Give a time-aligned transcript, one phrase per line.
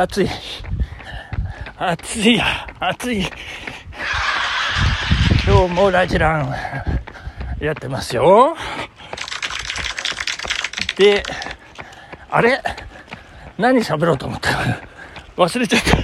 [0.00, 0.28] 暑い。
[1.76, 2.46] 暑いや、
[2.80, 3.26] 暑い。
[5.46, 6.54] 今日もラジラン
[7.62, 8.56] やってますよ。
[10.96, 11.22] で、
[12.30, 12.62] あれ？
[13.58, 14.48] 何喋ろうと思った？
[15.36, 15.96] 忘れちゃった。
[15.96, 16.02] こ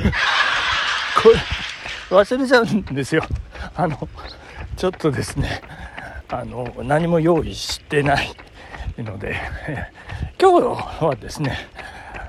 [2.11, 3.25] れ、忘れちゃうんですよ。
[3.75, 4.09] あの、
[4.77, 5.63] ちょっとですね、
[6.29, 8.37] あの、何も用意してない
[8.99, 9.37] ので、
[10.39, 11.57] 今日はですね、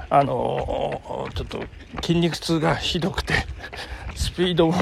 [0.09, 1.63] あの、ちょっと
[2.01, 3.33] 筋肉痛がひどくて、
[4.15, 4.73] スピードも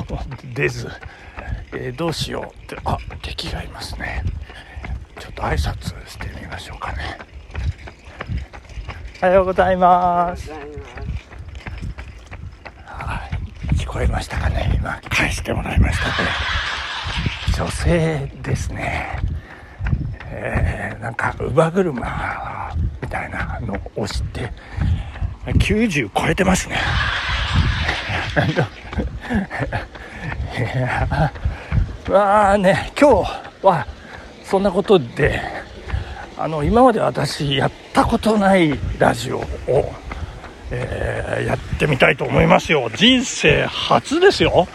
[0.54, 0.90] 出ず、
[1.74, 4.24] えー、どうしようって、あ、敵がいますね。
[5.20, 7.18] ちょっと挨拶してみましょうかね。
[9.24, 10.52] おはようございます。
[12.86, 13.22] は
[13.72, 14.72] い、聞こえましたかね？
[14.76, 16.30] 今返してもらいましたね。
[17.58, 19.20] 女性ですね。
[20.30, 22.72] えー、なんか乳母車
[23.02, 24.52] みたいなのを押して
[25.46, 26.78] 90超えてますね。
[30.58, 31.32] いや
[32.10, 33.86] まあね今日は
[34.44, 35.42] そんなことで
[36.38, 39.46] あの今まで私やったことないラジオを、
[40.72, 42.90] えー、やってみたいと思いますよ。
[42.94, 44.68] 人生初ですよ。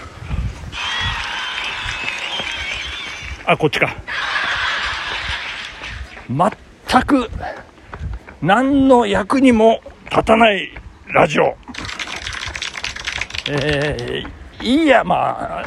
[3.45, 3.95] あこっちか。
[6.29, 7.29] 全く
[8.41, 9.81] 何の役にも
[10.11, 10.71] 立たない
[11.15, 11.57] ラジオ。
[13.49, 15.65] えー、飯山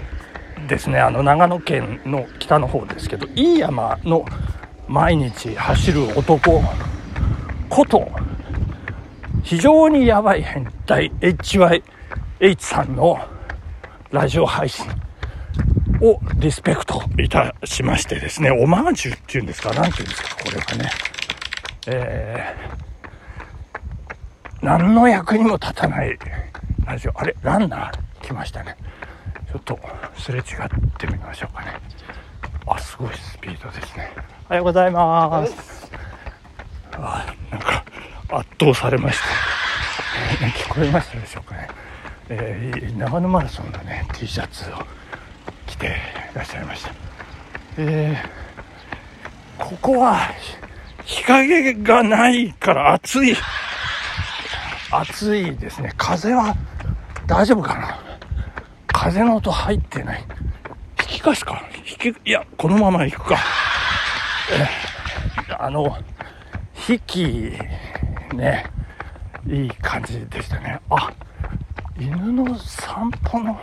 [0.67, 0.99] ですね。
[0.99, 4.25] あの長野県の北の方ですけど飯山の
[4.89, 6.61] 毎日走る男
[7.69, 8.11] こと
[9.43, 11.81] 非常にやばい変態 HYH
[12.59, 13.17] さんの
[14.11, 14.85] ラジオ配信
[16.01, 18.51] をリスペクトいたしましてですね。
[18.51, 20.91] オマージュっていうんですか何ていうんですかこれはね。
[21.87, 22.82] えー、
[24.63, 26.17] 何の役にも立たない
[26.85, 27.19] ラジオ。
[27.19, 28.77] あれランナー来ましたね。
[29.51, 29.77] ちょっと
[30.17, 30.45] すれ違っ
[30.97, 31.73] てみましょうかね。
[32.65, 34.09] あすごいスピードですね。
[34.47, 35.91] おはようございます。
[36.93, 37.83] あなんか
[38.29, 39.19] 圧倒されまし
[40.39, 40.47] た。
[40.47, 41.67] 聞こえましたでしょうかね、
[42.29, 44.75] えー、長野マラソンのね T シャツを
[45.67, 45.89] 着てい
[46.35, 46.91] らっしゃいました。
[47.77, 50.19] えー、ここは
[51.03, 53.35] 日陰がないから暑い
[55.01, 55.93] 暑いですね。
[55.97, 56.55] 風は
[57.25, 57.99] 大丈夫かな？
[58.87, 60.23] 風の音入ってない。
[61.01, 61.61] 引き返すか？
[62.05, 63.37] 引きいやこのまま行くか。
[64.51, 64.67] え
[65.57, 65.97] あの
[66.87, 67.53] 引き
[68.35, 68.65] ね
[69.47, 70.79] いい感じでしたね。
[70.89, 71.11] あ
[71.99, 73.59] 犬の散歩の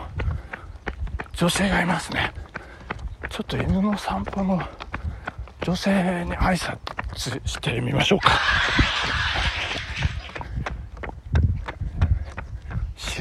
[1.33, 2.33] 女性がいますね。
[3.29, 4.61] ちょっと犬の散歩の
[5.61, 6.77] 女性に挨拶
[7.47, 8.31] してみましょうか。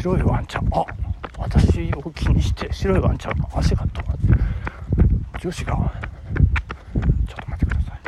[0.01, 0.69] 白いワンちゃん。
[0.73, 0.87] あ
[1.37, 3.39] 私を気にして白いワンちゃん。
[3.39, 4.23] の足が止まって
[5.41, 5.75] 女子が。
[5.75, 8.01] ちょっと待ってください。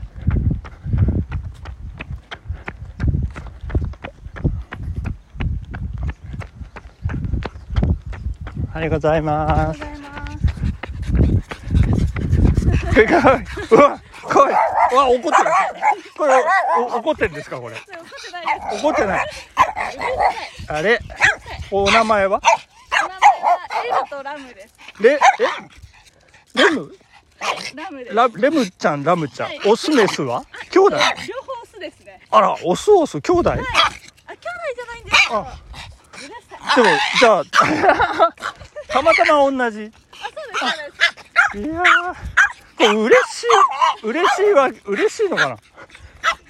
[8.71, 9.81] おはようございます。
[13.71, 14.55] うわ怖い。
[14.93, 15.35] うわ怒ってる。
[16.17, 16.35] これ
[16.97, 17.77] 怒ってんですかこれ。
[18.81, 19.27] 怒ってない。
[20.69, 20.99] あれ？
[21.73, 22.41] お名前は？
[23.83, 24.75] レムとラムです。
[25.01, 25.19] レ、え？
[26.59, 26.95] レム？
[27.75, 28.15] ラムです。
[28.15, 29.51] ラレムちゃん、ラムちゃん。
[29.67, 30.45] オスメスは？
[30.71, 30.91] 兄弟？
[30.91, 31.03] 両方
[31.63, 32.21] オスですね。
[32.31, 33.51] あら、オスオス、兄弟？
[33.53, 33.67] あ、兄弟
[34.77, 35.47] じゃないんですよ。
[36.61, 36.89] あでも、
[37.19, 37.45] じゃあ、
[38.89, 39.57] たまたま同じ。
[39.59, 39.91] あ、そうです。
[40.61, 41.69] そうです。
[41.69, 42.15] いやー、
[42.77, 43.45] これ嬉し
[44.03, 45.57] い、嬉しいは、嬉しいのかな？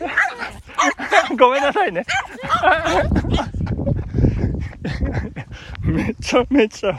[1.39, 2.05] ごめんなさいね。
[5.93, 6.99] めちゃめちゃ吠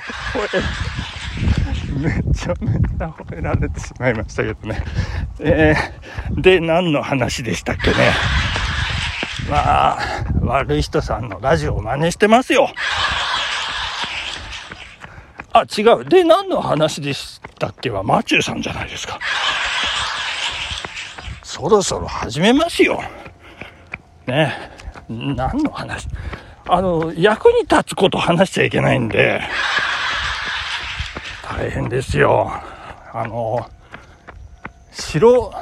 [0.54, 4.84] え、めちゃめちゃ吠えられてしまいましたけどね。
[5.40, 7.96] えー、で、何の話でしたっけね。
[9.50, 12.70] まあ、悪い人さんのラジオを真似してますよ。
[15.52, 16.06] あ、違う。
[16.06, 19.20] で、何の話でしたっけは、マチューさんじゃないですか。
[21.44, 23.02] そろそろ始めますよ。
[24.26, 24.72] ね。
[25.10, 26.08] 何の話？
[26.66, 29.42] あの、役に立つこと話しちゃいけないんで、
[31.44, 32.52] 大変ですよ。
[33.14, 33.70] あの、
[34.92, 35.54] 白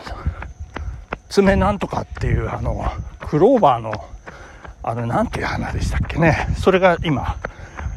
[1.30, 2.86] 爪なんとかっていう、あの、
[3.20, 3.94] クローバーの、
[4.84, 6.48] あの、なんていう花でしたっけね。
[6.58, 7.36] それが今、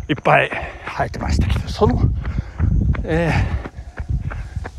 [0.08, 0.50] いっぱい
[0.96, 2.00] 生えてましたけど、その、
[3.04, 3.32] え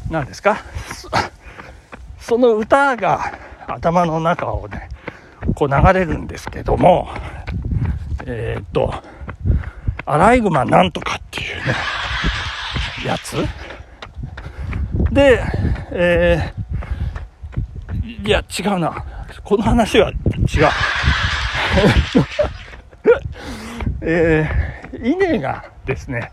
[0.10, 0.58] ー、何ですか？
[0.94, 1.10] そ
[2.20, 3.34] その歌が
[3.68, 4.90] 頭の中をね、
[5.56, 7.08] こう流れるんですけども、
[8.28, 8.92] えー、っと、
[10.06, 11.76] アライグマなんとかっていうね、
[13.06, 13.38] やつ
[15.12, 15.44] で、
[15.92, 19.06] えー、いや、違うな。
[19.44, 20.18] この話は違う。
[24.02, 26.32] えー、稲がですね、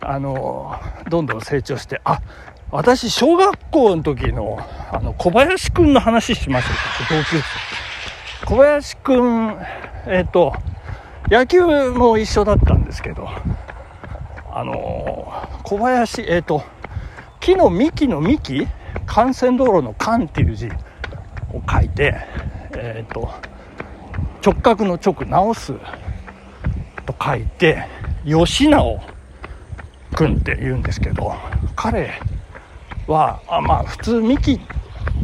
[0.00, 2.20] あの、どんどん成長して、あ、
[2.70, 4.58] 私、小学校の時の、
[4.92, 7.44] あの、小林くんの話しました同級生。
[8.46, 9.56] 小林くん、
[10.06, 10.54] えっ、と、
[11.30, 13.28] 野球も一緒だったんですけど、
[14.52, 15.32] あの
[15.62, 16.64] 小林、えっ、と、
[17.38, 18.66] 木の幹の幹？
[19.06, 22.16] 幹線道路の幹っていう字を書いて、
[22.76, 23.30] えっ、と、
[24.44, 25.72] 直角の直直す
[27.06, 27.86] と書いて、
[28.24, 29.00] 吉直
[30.16, 31.32] くんって言うんですけど、
[31.76, 32.20] 彼
[33.06, 34.58] は、あまあ、普通幹っ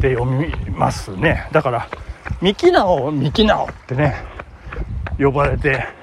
[0.01, 1.49] て読みますね。
[1.51, 1.89] だから、
[2.41, 4.15] 三木直、三木直ってね、
[5.19, 5.96] 呼ばれて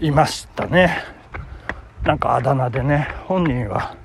[0.00, 1.02] いましたね。
[2.04, 3.96] なんかあだ名でね、本人は、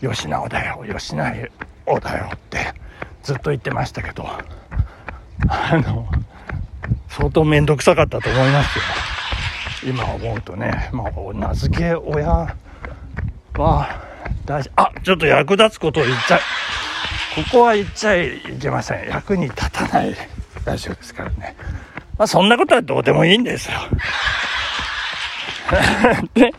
[0.00, 1.32] 吉直だよ、吉直
[2.00, 2.72] だよって
[3.22, 4.26] ずっと言ってましたけど、
[5.48, 6.08] あの、
[7.08, 8.84] 相当面倒くさかったと思いますよ。
[9.86, 12.56] 今思うとね、まあ、名付け親
[13.56, 14.04] は
[14.44, 14.70] 大事。
[14.76, 16.40] あ、ちょっと役立つことを言っちゃう。
[17.44, 19.08] ここは言っちゃいけません。
[19.08, 20.16] 役に立たない
[20.64, 21.56] ラジオですからね。
[22.18, 23.78] まあ、そんなことはどうでもいいんですよ。
[26.34, 26.52] で、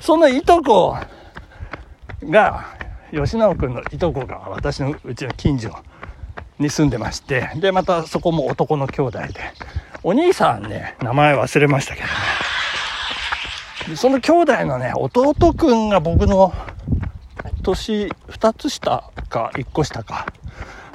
[0.00, 0.96] そのいとこ
[2.24, 2.76] が、
[3.12, 5.74] 吉直君のいとこが私のうちの近所
[6.58, 9.28] に住んでまして、で、またそこも男の兄弟で、
[10.02, 13.96] お兄さんね、名前忘れましたけど。
[13.96, 16.52] その兄弟のね、弟くんが僕の
[17.62, 20.26] 年2つ下か1個下か。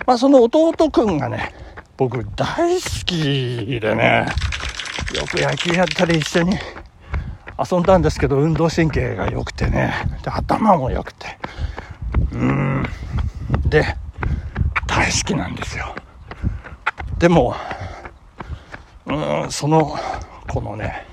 [0.05, 1.53] まあその弟くんがね、
[1.95, 4.25] 僕大好きでね、
[5.15, 6.57] よく野球やったり一緒に
[7.57, 9.93] 遊んだんですけど、運動神経が良くてね、
[10.23, 11.37] で頭も良くて。
[12.31, 12.85] うーん。
[13.67, 13.95] で、
[14.87, 15.95] 大好きなんですよ。
[17.17, 17.55] でも、
[19.05, 19.95] うーん、その、
[20.49, 21.05] このね、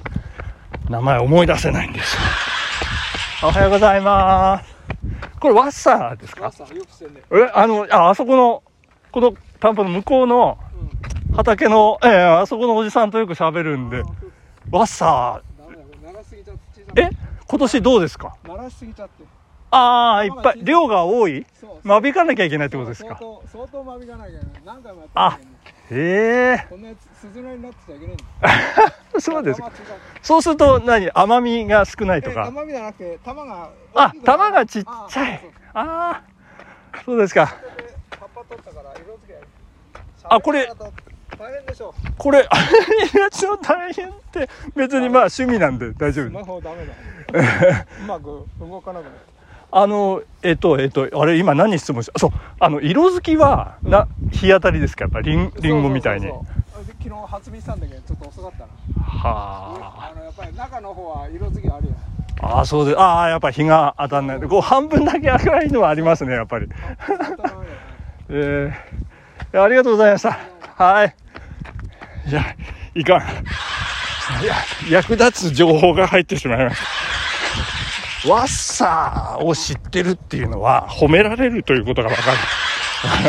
[0.88, 2.22] 名前思い出せないんですよ。
[3.48, 4.76] おはようございます。
[5.38, 6.50] これワッサーですか？
[7.30, 8.62] え、あの、あ、あそこの、
[9.12, 10.58] この田んぼの向こうの
[11.36, 14.02] 畑の、ええあそこのおじさんとよく喋るんで、
[14.70, 15.47] ワッサダ
[16.96, 17.10] え
[17.46, 18.34] 今年どうですか？
[18.46, 19.24] 鳴らしすぎちゃって。
[19.70, 21.44] ああ、いっぱい、量が多い？
[21.84, 23.18] 間引かなきゃいけないってことですか？
[23.52, 24.46] 相当、間引かなきゃいけない。
[24.64, 25.38] 何回もやってあ
[25.90, 25.94] へ
[26.54, 28.24] えこんなやつ、鈴なりになってちゃいけないんだ。
[29.20, 29.62] そうです
[30.22, 31.10] そうすると何？
[31.12, 32.46] 甘みが少ないとえ、か。
[32.46, 33.70] 甘みじゃなくて、玉が。
[33.94, 35.40] あ、玉がちっちあゃい。
[35.74, 36.22] ああ、
[37.04, 37.54] そうですか。
[40.30, 40.70] あこれ
[41.38, 41.94] 大変でしょ。
[42.16, 42.48] これ、
[43.30, 46.28] ちょ大変って別にまあ趣味なんで大丈夫。
[46.28, 46.92] スマホダメだ。
[48.02, 49.14] うまく動かなくなる。
[49.70, 55.04] あの、えっと、えっと、あれ今何質問したそう、あの、色づきは、な、日当たりですか？
[55.04, 56.26] やっぱり、リン、リンゴみたいに。
[56.26, 58.66] 昨日発明したんだけど、ちょっと遅かったな。
[59.24, 60.10] あ。
[60.12, 61.92] あの、やっぱり中の方は色付きあるよ。
[62.40, 64.40] ああ、そうで、ああ、やっぱ日が当たんない。
[64.40, 66.68] こう、半分だけ赤いのはありますね、やっぱり。
[68.30, 68.98] えー
[69.60, 70.38] ありがとうございました。
[70.84, 71.14] はい。
[72.28, 72.56] いや、
[72.94, 73.20] いかん。
[74.44, 74.54] いや、
[74.90, 76.78] 役立つ情報が入ってしまいまし
[78.24, 78.30] た。
[78.30, 82.38] ワッサーを知ってるっていうのは褒められるということが分かる。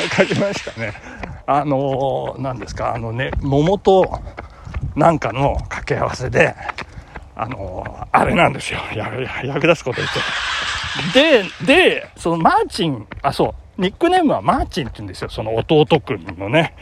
[0.02, 0.94] 分かりましたね。
[1.46, 4.20] あのー、何ですか、あのね、桃と
[4.96, 6.56] なんかの掛け合わせで、
[7.36, 8.80] あのー、あれなんですよ。
[8.94, 10.10] やや役立つこと言っ
[11.14, 11.44] て。
[11.64, 15.30] で、で、そのマーチン、あ、そう、ニックネームはマーチンって言うんですよ。
[15.30, 16.74] その弟くんのね。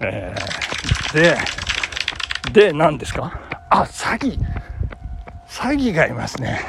[0.00, 0.67] えー、
[1.12, 1.36] で、
[2.52, 3.40] で、何ですか？
[3.70, 4.38] あ、詐欺。
[5.48, 6.60] 詐欺がいますね。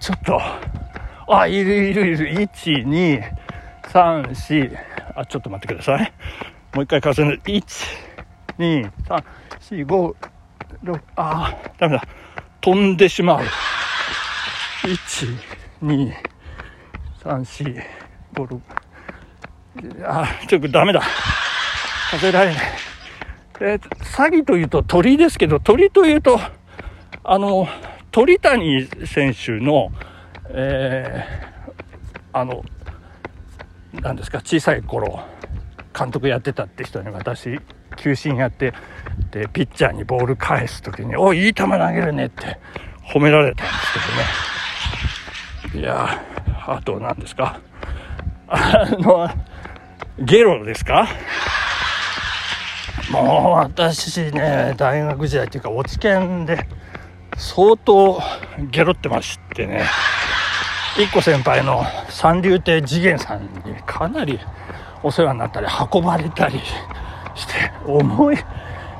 [0.00, 0.40] ちょっと、
[1.28, 2.30] あ、いるいるいる。
[2.32, 3.22] 1、2、
[3.84, 4.76] 3、4、
[5.16, 6.12] あ、ちょっと待ってください。
[6.74, 7.40] もう一回数える。
[7.44, 7.62] 1、
[8.58, 9.24] 2、3、
[9.60, 10.14] 4、5、
[10.84, 12.04] 6、あ、ダメだ。
[12.60, 13.44] 飛んでしまう。
[14.84, 15.36] 1、
[15.82, 16.12] 2、
[17.24, 17.84] 3、4、
[18.34, 18.60] 5、
[19.82, 21.02] 6、あ、ちょっとダメだ。
[22.10, 22.64] 数えられない。
[23.60, 26.38] え詐欺というと鳥ですけど、鳥というと、
[27.24, 27.68] あの、
[28.10, 29.92] 鳥谷選手の、
[30.50, 31.56] えー
[32.32, 32.62] あの、
[33.94, 35.20] なんですか、小さい頃、
[35.98, 37.58] 監督やってたって人に私、
[37.96, 38.74] 球審やって、
[39.30, 42.58] で、ピッチャーにボール返すときに、おい、いい球投げるねって
[43.02, 43.92] 褒められたんです
[45.70, 45.82] けどね。
[45.82, 46.22] いや、
[46.66, 47.58] あと何ですか？
[48.48, 49.30] あの、
[50.18, 51.08] ゲロですか？
[53.10, 56.66] もう私ね、大学時代っていうか、落ち研で
[57.36, 58.20] 相当
[58.70, 59.84] ゲロってましてね、
[60.98, 64.40] 一個先輩の三流亭次元さんにかなり
[65.02, 66.58] お世話になったり運ばれたり
[67.34, 68.36] して重い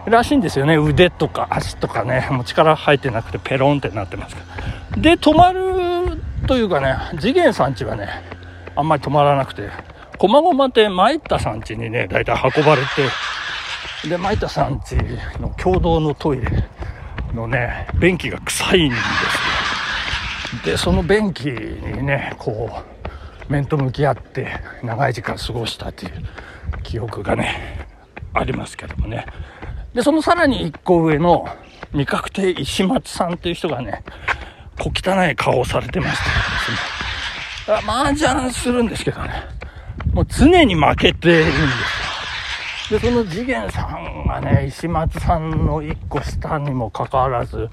[0.07, 0.77] らしいんですよね。
[0.77, 2.29] 腕とか足とかね。
[2.31, 4.43] もう力入ってなくてペロンってなってますか
[4.93, 8.09] らで止まるというかね次元さんちはね
[8.77, 9.69] あんまり止まらなくて
[10.19, 12.89] こまごまって参ったさんちにね大体運ばれて
[14.05, 14.97] で参ったさんち
[15.41, 16.65] の共同のトイレ
[17.35, 20.63] のね便器が臭いんですよ。
[20.65, 22.71] でその便器にねこ
[23.49, 26.13] う面と向き合って長い時間過ごしたっていう
[26.83, 27.87] 記憶がね
[28.33, 29.27] ありますけどもね。
[29.95, 31.49] でそのさらに1個上の
[31.93, 34.05] 味覚亭石松さんっていう人がね
[34.79, 36.35] 小汚い顔をされてましてで
[37.67, 37.77] すね。
[37.89, 39.57] 麻雀するんですけどね。
[40.13, 41.96] もう常に負けているんです
[42.91, 47.69] でその次元さんがね石松さんの1個下にもかかわらず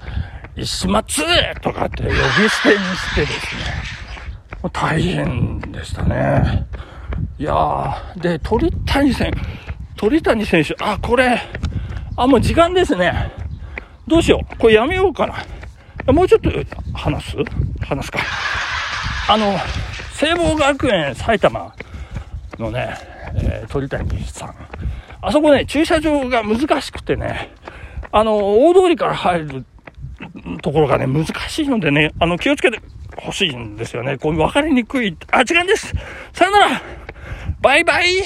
[0.56, 1.22] 石松
[1.60, 3.62] とかって呼び捨てにしてですね
[4.62, 6.66] もう大変でしたね。
[7.38, 9.38] いやーで鳥谷選手
[9.96, 11.40] 鳥谷選手あこれ
[12.16, 13.30] あもう時間ですね。
[14.06, 14.56] どうしよう。
[14.58, 16.12] これやめようかな。
[16.12, 16.50] もうちょっと
[16.94, 17.36] 話す？
[17.86, 18.20] 話すか。
[19.28, 19.56] あの
[20.12, 21.74] 聖望学園埼玉
[22.58, 22.96] のね、
[23.36, 24.54] えー鳥谷さん。
[25.26, 27.50] あそこね駐車場が難しくてね
[28.12, 29.64] あの大通りから入る
[30.62, 32.80] ところがね、難しいのでね、あの、気をつけて
[33.16, 34.18] ほしいんですよね。
[34.18, 35.16] こう、分かりにくい。
[35.30, 35.92] あ、時間です。
[36.32, 36.82] さよなら
[37.60, 38.16] バイバイ